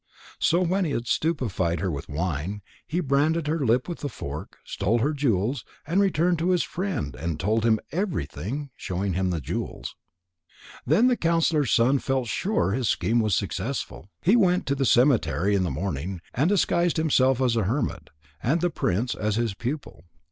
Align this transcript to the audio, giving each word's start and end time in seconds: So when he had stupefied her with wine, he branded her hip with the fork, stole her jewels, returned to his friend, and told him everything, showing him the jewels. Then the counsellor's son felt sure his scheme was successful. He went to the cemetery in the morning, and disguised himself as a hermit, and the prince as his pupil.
So 0.39 0.61
when 0.61 0.83
he 0.85 0.93
had 0.93 1.05
stupefied 1.05 1.79
her 1.79 1.91
with 1.91 2.09
wine, 2.09 2.63
he 2.87 3.01
branded 3.01 3.45
her 3.45 3.59
hip 3.63 3.87
with 3.87 3.99
the 3.99 4.09
fork, 4.09 4.57
stole 4.63 4.97
her 4.97 5.13
jewels, 5.13 5.63
returned 5.87 6.39
to 6.39 6.49
his 6.49 6.63
friend, 6.63 7.15
and 7.15 7.39
told 7.39 7.63
him 7.63 7.79
everything, 7.91 8.71
showing 8.75 9.13
him 9.13 9.29
the 9.29 9.39
jewels. 9.39 9.95
Then 10.87 11.05
the 11.05 11.15
counsellor's 11.15 11.69
son 11.71 11.99
felt 11.99 12.29
sure 12.29 12.71
his 12.71 12.89
scheme 12.89 13.19
was 13.19 13.35
successful. 13.35 14.09
He 14.23 14.35
went 14.35 14.65
to 14.65 14.73
the 14.73 14.85
cemetery 14.87 15.53
in 15.53 15.61
the 15.61 15.69
morning, 15.69 16.21
and 16.33 16.49
disguised 16.49 16.97
himself 16.97 17.39
as 17.39 17.55
a 17.55 17.65
hermit, 17.65 18.09
and 18.41 18.59
the 18.59 18.71
prince 18.71 19.13
as 19.13 19.35
his 19.35 19.53
pupil. 19.53 20.05